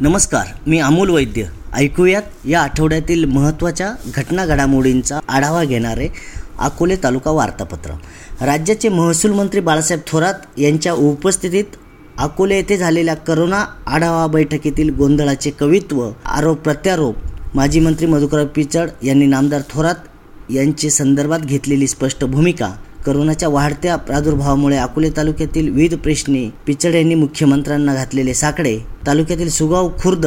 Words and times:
नमस्कार 0.00 0.46
मी 0.66 0.78
अमोल 0.78 1.10
वैद्य. 1.10 1.44
ऐकूयात 1.74 2.22
या 2.46 2.62
आठवड्यातील 2.62 3.24
महत्त्वाच्या 3.24 3.92
घटना 4.16 4.46
घडामोडींचा 4.46 5.20
आढावा 5.28 5.64
घेणारे 5.64 6.08
अकोले 6.58 6.96
तालुका 6.96 7.30
वार्तापत्र. 7.30 7.90
राज्याचे 8.44 8.88
महसूल 8.88 9.32
मंत्री 9.32 9.60
बाळासाहेब 9.60 10.00
थोरात 10.06 10.34
यांच्या 10.56 10.92
उपस्थितीत 10.92 11.64
अकोले 12.18 12.56
येथे 12.56 12.76
झालेल्या 12.76 13.14
करोना 13.14 13.64
आढावा 13.86 14.26
बैठकीतील 14.26 14.90
गोंधळाचे 14.90 15.50
कवित्व 15.50 16.10
आरोप 16.26 16.58
प्रत्यारोप 16.58 17.14
माजी 17.54 17.80
मंत्री 17.80 18.06
मधुकर 18.06 18.44
पिचड 18.44 18.88
यांनी 19.02 19.26
नामदार 19.26 19.60
थोरात 19.70 19.94
यांचे 20.52 20.90
संदर्भात 20.90 21.40
घेतलेली 21.40 21.86
स्पष्ट 21.86 22.24
भूमिका 22.24 22.70
करोनाच्या 23.06 23.48
वाढत्या 23.48 23.96
प्रादुर्भावामुळे 23.98 24.76
अकोले 24.76 25.10
तालुक्यातील 25.16 25.68
विविध 25.68 25.94
प्रश्नी 25.94 26.48
पिचड 26.66 26.94
यांनी 26.94 27.14
मुख्यमंत्र्यांना 27.14 27.94
घातलेले 27.94 28.34
साकडे 28.34 28.78
तालुक्यातील 29.06 29.48
सुगाव 29.48 29.88
खुर्द 29.98 30.26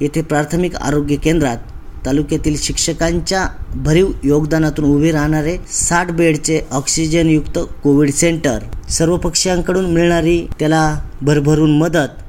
येथे 0.00 0.22
प्राथमिक 0.22 0.76
आरोग्य 0.76 1.16
केंद्रात 1.16 1.72
तालुक्यातील 2.06 2.56
शिक्षकांच्या 2.58 3.46
भरीव 3.74 4.10
योगदानातून 4.24 4.84
उभे 4.84 5.10
राहणारे 5.12 5.56
साठ 5.72 6.10
बेडचे 6.10 6.60
ऑक्सिजनयुक्त 6.70 7.58
कोविड 7.84 8.10
सेंटर 8.10 8.64
सर्व 8.88 9.16
पक्षांकडून 9.16 9.92
मिळणारी 9.94 10.40
त्याला 10.58 10.82
भरभरून 11.22 11.78
मदत 11.78 12.22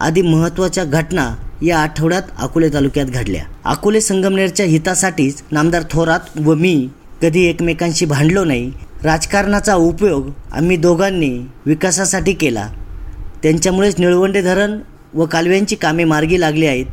आदी 0.00 0.22
महत्त्वाच्या 0.22 0.84
घटना 0.84 1.28
या 1.62 1.78
आठवड्यात 1.78 2.22
अकोले 2.38 2.68
तालुक्यात 2.68 3.06
घडल्या. 3.06 3.42
अकोले 3.64 4.00
संगमनेरच्या 4.00 4.66
हितासाठीच 4.66 5.42
नामदार 5.52 5.82
थोरात 5.90 6.38
व 6.44 6.54
मी 6.54 6.88
कधी 7.22 7.44
एकमेकांशी 7.48 8.06
भांडलो 8.06 8.44
नाही 8.44 8.70
राजकारणाचा 9.04 9.74
उपयोग 9.74 10.30
आम्ही 10.52 10.76
दोघांनी 10.76 11.30
विकासासाठी 11.66 12.32
केला. 12.32 12.66
त्यांच्यामुळेच 13.42 13.94
निळवंडे 13.98 14.42
धरण 14.42 14.78
व 15.14 15.24
कालव्यांची 15.26 15.76
कामे 15.76 16.04
मार्गी 16.04 16.40
लागली 16.40 16.66
आहेत. 16.66 16.86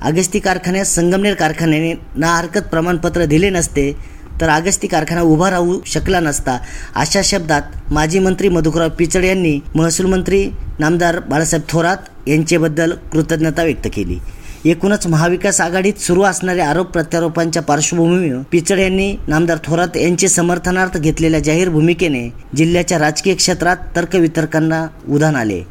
अगस्ती 0.00 0.38
कारखान्यात 0.38 0.86
संगमनेर 0.86 1.34
कारखान्याने 1.34 1.92
ना 2.16 2.34
हरकत 2.36 2.62
प्रमाणपत्र 2.70 3.24
दिले 3.24 3.50
नसते 3.50 3.92
तर 4.40 4.48
अगस्ती 4.48 4.86
कारखाना 4.86 5.20
उभा 5.22 5.50
राहू 5.50 5.78
शकला 5.86 6.20
नसता 6.20 6.56
अशा 6.96 7.20
शब्दात 7.24 7.92
माजी 7.92 8.18
मंत्री 8.18 8.48
मधुकरराव 8.48 8.88
पिचड 8.98 9.24
यांनी 9.24 9.58
महसूल 9.74 10.06
मंत्री 10.06 10.44
नामदार 10.78 11.18
बाळासाहेब 11.28 11.64
थोरात 11.68 12.08
यांच्याबद्दल 12.28 12.92
कृतज्ञता 13.12 13.62
व्यक्त 13.62 13.88
केली. 13.94 14.18
एकूणच 14.64 15.06
महाविकास 15.06 15.60
आघाडीत 15.60 16.00
सुरू 16.00 16.22
असणाऱ्या 16.22 16.68
आरोप 16.68 16.86
प्रत्यारोपांच्या 16.86 17.62
पार्श्वभूमीवर 17.62 18.42
पिचड 18.50 18.78
यांनी 18.78 19.16
नामदार 19.28 19.58
थोरात 19.64 19.96
यांचे 19.96 20.28
समर्थनार्थ 20.28 20.98
घेतलेल्या 20.98 21.40
जाहीर 21.40 21.68
भूमिकेने 21.68 22.28
जिल्ह्याच्या 22.56 22.98
राजकीय 22.98 23.34
क्षेत्रात 23.34 23.76
तर्कवितर्कांना 23.96 24.86
उधाण 25.08 25.36
आले. 25.36 25.62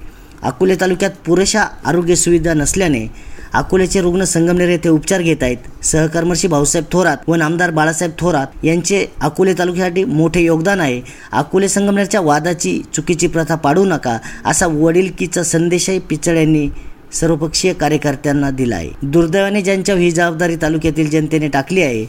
अकोले 0.43 0.75
तालुक्यात 0.81 1.11
पुरेशा 1.25 1.61
आरोग्य 1.85 2.15
सुविधा 2.15 2.53
नसल्याने 2.53 3.30
अकोल्याचे 3.53 4.01
रुग्ण 4.01 4.23
संगमनेर 4.23 4.69
येथे 4.69 4.89
उपचार 4.89 5.21
घेत 5.21 5.43
आहेत. 5.43 5.57
सहकर्मशी 5.83 6.47
भाऊसाहेब 6.47 6.85
थोरात 6.91 7.17
व 7.27 7.35
नामदार 7.35 7.71
बाळासाहेब 7.71 8.13
थोरात 8.19 8.65
यांचे 8.65 9.05
अकोले 9.21 9.53
तालुक्यासाठी 9.53 10.03
मोठे 10.03 10.41
योगदान 10.41 10.79
आहे. 10.79 11.01
अकोले 11.31 11.67
संगमनेरच्या 11.69 12.21
वादाची 12.21 12.81
चुकीची 12.93 13.27
प्रथा 13.27 13.55
पाडू 13.55 13.83
नका 13.85 14.17
असा 14.45 14.67
वडीलकीचा 14.67 15.43
संदेशही 15.43 15.99
पिचड 15.99 16.37
यांनी 16.37 16.67
सर्वपक्षीय 17.13 17.73
कार्यकर्त्यांना 17.73 18.49
दिला 18.49 18.75
आहे 18.75 18.89
दुर्दैवाने 19.03 19.61
ज्यांच्या 19.61 19.95
ही 19.95 20.11
जबाबदारी 20.11 20.55
तालुक्यातील 20.61 21.09
जनतेने 21.09 21.47
टाकली 21.47 21.81
आहे 21.81 22.05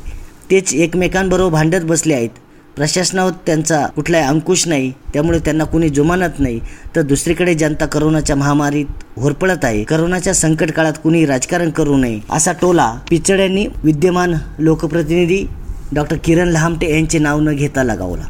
तेच 0.51 0.75
एकमेकांबरोबर 0.75 1.53
भांडत 1.53 1.85
बसले 1.85 2.15
आहेत. 2.15 2.31
प्रशासनावर 2.77 3.33
त्यांचा 3.47 3.85
कुठलाही 3.87 4.25
अंकुश 4.25 4.67
नाही 4.69 4.91
त्यामुळे 5.13 5.39
त्यांना 5.39 5.65
कुणी 5.65 5.89
जुमानत 5.89 6.39
नाही. 6.39 6.61
तर 6.97 7.03
दुसरीकडे 7.03 7.55
जनता 7.55 7.87
करोनाच्या 7.87 8.37
महामारीत 8.37 9.03
होरपळत 9.17 9.65
आहे. 9.65 9.83
करोनाच्या 9.85 10.35
संकट 10.35 10.71
काळात 10.73 10.93
कुणी 11.03 11.25
राजकारण 11.27 11.71
करू 11.71 11.97
नये 11.97 12.21
असा 12.31 12.53
टोला 12.53 12.93
पिचड्यांनी 13.11 13.67
विद्यमान 13.85 14.35
लोकप्रतिनिधी 14.59 15.45
डॉक्टर 15.95 16.17
किरण 16.25 16.49
लहामटे 16.49 16.95
यांचे 16.95 17.19
नाव 17.19 17.41
न 17.41 17.55
घेता 17.55 17.83
लगावला. 17.83 18.25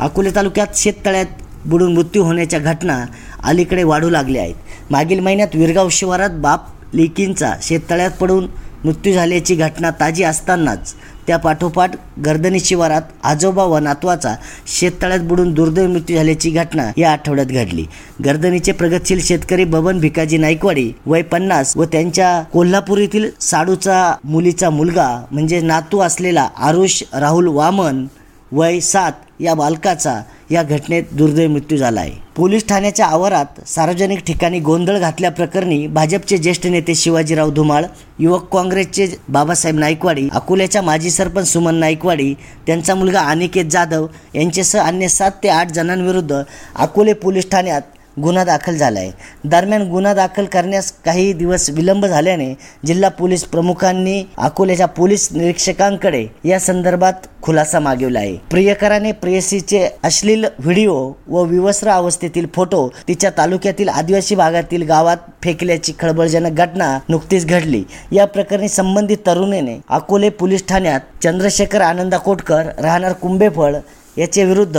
अकोले 0.00 0.30
तालुक्यात 0.36 0.76
शेततळ्यात 0.76 1.42
बुडून 1.66 1.92
मृत्यू 1.94 2.22
होण्याच्या 2.24 2.58
घटना 2.60 3.04
अलीकडे 3.42 3.82
वाढू 3.82 4.10
लागल्या 4.10 4.42
आहेत. 4.42 4.54
मागील 4.90 5.20
महिन्यात 5.20 5.54
विरगाव 5.54 5.88
शिवारात 5.88 6.30
बाप 6.30 6.66
लेकींचा 6.94 7.52
शेततळ्यात 7.62 8.10
पडून 8.10 8.46
मृत्यू 8.84 9.12
झाल्याची 9.12 9.54
घटना 9.54 9.90
ताजी 9.90 10.22
असतानाच 10.22 10.94
त्या 11.26 11.36
पाठोपाठ 11.38 11.96
गर्दनी 12.26 12.60
शिवारात 12.60 13.02
आजोबा 13.22 13.64
व 13.64 13.78
नातवाचा 13.78 14.34
शेततळ्यात 14.78 15.20
बुडून 15.20 15.52
दुर्दैव 15.54 15.86
मृत्यू 15.88 16.16
झाल्याची 16.16 16.50
घटना 16.50 16.90
या 16.96 17.12
आठवड्यात 17.12 17.46
घडली. 17.46 17.84
गर्दनीचे 18.24 18.72
प्रगतशील 18.72 19.20
शेतकरी 19.24 19.64
बबन 19.64 20.00
भिकाजी 20.00 20.38
नाईकवाडी 20.38 20.90
वय 21.06 21.22
पन्नास 21.22 21.76
व 21.76 21.84
त्यांच्या 21.84 22.40
कोल्हापूर 22.52 22.98
येथील 22.98 23.28
साडूचा 23.40 24.14
मुलीचा 24.24 24.70
मुलगा 24.70 25.08
म्हणजे 25.30 25.60
नातू 25.60 25.98
असलेला 26.00 26.48
आरुष 26.58 27.02
राहुल 27.12 27.48
वामन 27.48 28.04
वय 28.52 28.78
सात 28.80 29.12
या 29.40 29.54
बालकाचा 29.54 30.20
या 30.50 30.62
घटनेत 30.62 31.02
दुर्दैव 31.12 31.50
मृत्यू 31.50 31.76
झाला 31.78 32.00
आहे 32.00 32.12
पोलीस 32.36 32.66
ठाण्याच्या 32.68 33.06
आवारात 33.06 33.60
सार्वजनिक 33.66 34.18
ठिकाणी 34.26 34.58
गोंधळ 34.60 34.98
घातल्याप्रकरणी 34.98 35.86
भाजपचे 35.86 36.36
ज्येष्ठ 36.36 36.66
नेते 36.66 36.94
शिवाजीराव 36.94 37.50
धुमाळ 37.50 37.84
युवक 38.18 38.48
काँग्रेसचे 38.52 39.06
बाबासाहेब 39.28 39.78
नाईकवाडी 39.78 40.28
अकोल्याच्या 40.32 40.82
माजी 40.82 41.10
सरपंच 41.10 41.52
सुमन 41.52 41.74
नाईकवाडी 41.74 42.32
त्यांचा 42.66 42.94
मुलगा 42.94 43.20
अनिकेत 43.22 43.64
जाधव 43.64 44.06
यांच्यासह 44.34 44.80
अन्य 44.80 45.08
सात 45.08 45.30
ते 45.42 45.48
आठ 45.48 45.72
जणांविरुद्ध 45.72 46.42
अकोले 46.76 47.12
पोलीस 47.14 47.50
ठाण्यात 47.50 47.82
गुन्हा 48.22 48.44
दाखल 48.44 48.76
झाला 48.76 49.00
आहे 49.00 49.10
दरम्यान 49.44 49.82
गुन्हा 49.82 50.12
दाखल 50.14 50.44
करण्यास 50.44 50.92
काही 51.04 51.32
दिवस 51.32 51.68
विलंब 51.70 52.06
झाल्याने 52.06 52.52
जिल्हा 52.86 53.10
पोलीस 53.10 53.44
प्रमुखांनी 53.44 54.22
अकोल्याच्या 54.38 54.86
पोलीस 54.88 55.28
निरीक्षकांकडे 55.32 56.26
या 56.44 56.60
संदर्भात 56.60 57.26
खुलासा 57.42 57.78
मागवला 57.78 58.18
आहे 58.18 58.36
प्रियकराने 58.50 59.12
प्रेयसीचे 59.12 59.88
अश्लील 60.02 60.44
व्हिडिओ 60.58 60.96
व 61.28 61.42
विवस्त्र 61.44 61.90
अवस्थेतील 61.90 62.46
फोटो 62.54 62.88
तिच्या 63.08 63.30
तालुक्यातील 63.38 63.88
आदिवासी 63.88 64.34
भागातील 64.34 64.82
गावात 64.82 65.16
फेकल्याची 65.42 65.92
खळबळजनक 66.00 66.52
घटना 66.52 66.98
नुकतीच 67.08 67.46
घडली. 67.46 67.82
या 68.12 68.24
प्रकरणी 68.24 68.68
संबंधित 68.68 69.18
तरुणीने 69.26 69.78
अकोले 69.88 70.28
पोलीस 70.28 70.66
ठाण्यात 70.68 71.00
चंद्रशेखर 71.22 71.80
आनंदा 71.80 72.18
कोटकर 72.18 72.68
राहणार 72.78 73.12
कुंभेफळ 73.12 73.76
याच्या 74.18 74.44
विरुद्ध 74.44 74.76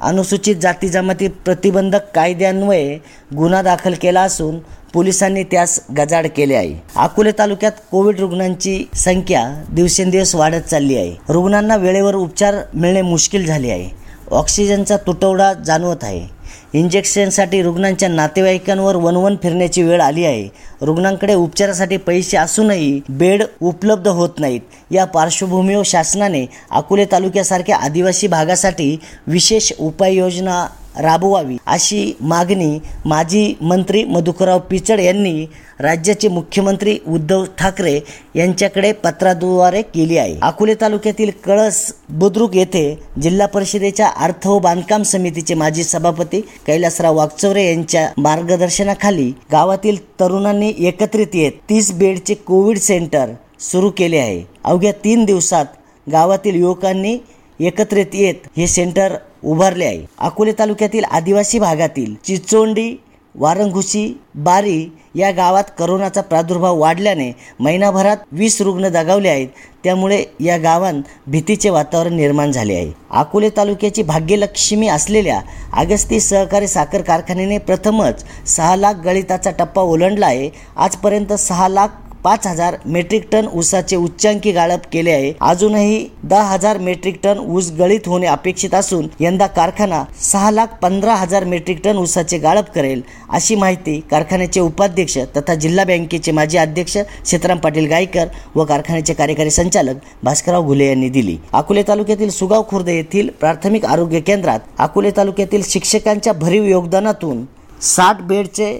अनुसूचित 0.00 0.56
जाती 0.56 0.88
जमाती 0.88 1.28
प्रतिबंधक 1.28 2.00
कायद्यान्वये 2.14 2.98
गुन्हा 3.36 3.62
दाखल 3.62 3.94
केला 3.94 4.22
असून 4.22 4.58
पोलिसांनी 4.92 5.42
त्यास 5.44 5.80
गजाड 5.98 6.26
केले 6.26 6.54
आहे. 6.54 6.74
अकोले 6.96 7.32
तालुक्यात 7.38 7.72
कोविड 7.90 8.20
रुग्णांची 8.20 8.88
संख्या 8.94 9.64
दिवसेंदिवस 9.72 10.34
वाढत 10.34 10.60
चालली 10.60 10.96
आहे. 10.96 11.16
रुग्णांना 11.28 11.76
वेळेवर 11.76 12.14
उपचार 12.14 12.54
मिळणे 12.74 13.02
मुश्किल 13.02 13.46
झाले 13.46 13.70
आहे. 13.70 14.05
ऑक्सिजनचा 14.32 14.96
तुटवडा 14.96 15.52
जाणवत 15.52 15.96
आहे. 16.02 16.36
इंजेक्शनसाठी 16.72 17.62
रुग्णांच्या 17.62 18.08
नातेवाईकांवर 18.08 18.96
वनवन 18.96 19.36
फिरण्याची 19.42 19.82
वेळ 19.82 20.00
आली 20.00 20.24
आहे. 20.24 20.48
रुग्णांकडे 20.80 21.34
उपचारासाठी 21.34 21.96
पैसे 21.96 22.36
असूनही 22.36 23.00
बेड 23.08 23.42
उपलब्ध 23.62 24.08
होत 24.08 24.30
नाहीत. 24.38 24.60
या 24.90 25.04
पार्श्वभूमीवर 25.04 25.82
शासनाने 25.86 26.46
अकोले 26.70 27.04
तालुक्यासारख्या 27.04 27.76
आदिवासी 27.76 28.26
भागासाठी 28.26 29.00
विशेष 29.26 29.72
उपाययोजना 29.80 30.66
राबवावी. 30.98 31.56
अशी 31.66 32.12
मागणी 32.20 32.78
माजी 33.04 33.54
मंत्री 33.60 34.04
मधुकरराव 34.04 34.58
पिचड 34.70 35.00
यांनी 35.00 35.46
राज्याचे 35.80 36.28
मुख्यमंत्री 36.28 36.98
उद्धव 37.08 37.44
ठाकरे 37.58 37.98
यांच्याकडे 38.34 38.92
पत्राद्वारे 38.92 39.82
केली 39.84 40.16
आहे. 40.18 40.36
अकोले 40.42 40.74
तालुक्यातील 40.80 41.30
कळस 41.44 41.80
बुद्रुक 42.10 42.56
येथे 42.56 42.84
जिल्हा 43.22 43.46
परिषदेच्या 43.46 44.08
अर्थ 44.16 44.46
व 44.46 44.58
बांधकाम 44.58 45.02
समितीचे 45.02 45.54
माजी 45.54 45.84
सभापती 45.84 46.40
कैलासराव 46.66 47.16
वागचौरे 47.16 47.66
यांच्या 47.66 48.08
मार्गदर्शनाखाली 48.18 49.30
गावातील 49.52 49.98
तरुणांनी 50.20 50.72
एकत्रित 50.78 51.34
येत 51.34 51.52
तीस 51.70 51.92
बेडचे 51.92 52.34
कोविड 52.34 52.78
सेंटर 52.78 53.30
सुरू 53.60 53.90
केले 53.90 54.18
आहे. 54.18 54.42
अवघ्या 54.64 54.92
तीन 55.04 55.24
दिवसात 55.24 55.66
गावातील 56.12 56.54
युवकांनी 56.54 57.16
एकत्रित 57.60 58.14
येत 58.14 58.34
हे 58.56 58.66
सेंटर 58.66 59.14
उभारले 59.42 59.84
आहे. 59.84 60.04
अकोले 60.18 60.52
तालुक्यातील 60.52 61.04
आदिवासी 61.04 61.58
भागातील 61.58 62.14
चिचोंडी 62.24 62.94
वारंघुशी 63.34 64.20
बारी 64.34 64.88
या 65.14 65.30
गावात 65.30 65.64
करोनाचा 65.78 66.20
प्रादुर्भाव 66.20 66.78
वाढल्याने 66.78 67.30
महिनाभरात 67.60 68.16
वीस 68.32 68.60
रुग्ण 68.60 68.88
दगावले 68.88 69.28
आहेत. 69.28 69.48
त्यामुळे 69.84 70.22
या 70.40 70.56
गावात 70.56 70.94
भीतीचे 71.26 71.70
वातावरण 71.70 72.14
निर्माण 72.14 72.52
झाले 72.52 72.74
आहे. 72.74 72.92
अकोले 73.10 73.50
तालुक्याची 73.56 74.02
भाग्यलक्ष्मी 74.02 74.88
असलेल्या 74.88 75.40
अगस्ती 75.72 76.20
सहकारी 76.20 76.68
साखर 76.68 77.02
कारखान्याने 77.02 77.58
प्रथमच 77.58 78.24
सहा 78.46 78.74
लाख 78.76 78.94
गळिताचा 78.94 79.50
टप्पा 79.50 79.82
ओलांडला 79.82 80.26
आहे. 80.26 80.50
आजपर्यंत 80.76 81.32
सहा 81.32 81.68
लाख 81.68 81.88
पाच 82.26 82.46
हजार 82.46 82.76
मेट्रिक 82.86 83.26
टन 83.32 83.46
ऊसाचे 83.54 83.96
उच्चांकी 83.96 84.52
गाळप 84.52 84.86
केले 84.92 85.10
आहे. 85.10 85.32
अजूनही 85.40 86.06
दहा 86.22 86.42
हजार 86.42 86.78
मेट्रिक 86.78 87.18
टन 87.24 87.38
ऊस 87.38 87.70
गळीत 87.78 88.08
होणे 88.08 88.26
अपेक्षित 88.26 88.74
असून 88.74 89.06
यंदा 89.20 89.46
कारखाना 89.46 90.02
सहा 90.22 90.50
लाख 90.50 90.74
पंधरा 90.82 91.14
हजार 91.14 91.44
मेट्रिक 91.44 91.82
टन 91.84 91.96
ऊसाचे 91.96 92.38
गाळप 92.38 92.70
करेल 92.74 93.02
अशी 93.30 93.54
माहिती 93.54 93.98
कारखान्याचे 94.10 94.60
उपाध्यक्ष 94.60 95.18
तथा 95.36 95.54
जिल्हा 95.54 95.84
बँकेचे 95.84 96.32
माजी 96.32 96.58
अध्यक्ष 96.58 96.96
सीताराम 97.24 97.58
पाटील 97.58 97.86
गायकर 97.90 98.26
व 98.54 98.64
कारखान्याचे 98.64 99.14
कार्यकारी 99.14 99.50
संचालक 99.50 99.96
भास्करराव 100.22 100.66
घुले 100.66 100.88
यांनी 100.88 101.08
दिली. 101.08 101.36
अकोले 101.52 101.82
तालुक्यातील 101.88 102.30
सुगाव 102.30 102.62
खुर्द 102.70 102.88
येथील 102.88 103.30
प्राथमिक 103.40 103.84
आरोग्य 103.84 104.20
केंद्रात 104.20 104.60
अकोले 104.78 105.10
तालुक्यातील 105.16 105.62
शिक्षकांच्या 105.68 106.32
भरीव 106.32 106.64
योगदानातून 106.64 107.44
साठ 107.84 108.20
बेडचे 108.22 108.72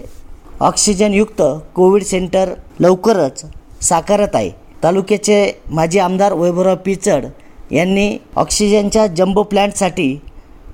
ऑक्सिजनयुक्त 0.61 1.41
कोविड 1.75 2.03
सेंटर 2.03 2.53
लवकरच 2.79 3.43
साकारत 3.81 4.35
आहे. 4.35 4.49
तालुक्याचे 4.83 5.37
माजी 5.71 5.99
आमदार 5.99 6.33
वैभवराव 6.33 6.75
पिचड 6.85 7.25
यांनी 7.71 8.17
ऑक्सिजनच्या 8.35 9.05
जम्बो 9.07 9.43
प्लॅन्टसाठी 9.43 10.17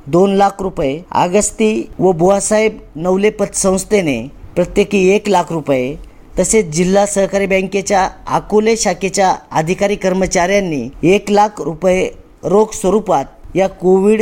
दोन 0.07 0.33
लाख 0.35 0.61
रुपये 0.61 1.01
आगस्ती 1.11 1.89
व 1.99 2.11
बुवासाहेब 2.11 2.77
नवले 2.95 3.29
पतसंस्थेने 3.29 4.17
प्रत्येकी 4.55 5.07
एक 5.09 5.29
लाख 5.29 5.51
रुपये 5.51 5.95
तसेच 6.39 6.65
जिल्हा 6.65 7.05
सहकारी 7.05 7.45
बँकेच्या 7.45 8.07
अकोले 8.27 8.77
शाखेच्या 8.77 9.35
अधिकारी 9.51 9.95
कर्मचाऱ्यांनी 9.95 10.87
एक 11.03 11.31
लाख 11.31 11.61
रुपये 11.61 12.09
रोख 12.43 12.73
स्वरूपात 12.73 13.25
या 13.55 13.67
कोविड 13.69 14.21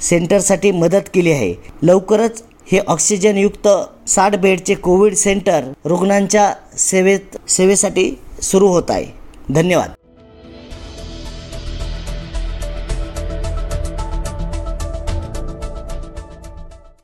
सेंटरसाठी 0.00 0.70
मदत 0.70 1.08
केली 1.14 1.32
आहे. 1.32 1.54
लवकरच 1.82 2.42
हे 2.72 2.78
ऑक्सिजनयुक्त 2.78 3.68
साठ 4.08 4.36
बेडचे 4.36 4.74
कोविड 4.74 5.14
सेंटर 5.14 5.64
रुग्णांच्या 5.84 6.52
सेवेत 6.78 7.36
सेवेसाठी 7.48 8.10
सुरू 8.42 8.68
होत 8.68 8.90
आहे. 8.90 9.06
धन्यवाद. 9.54 9.90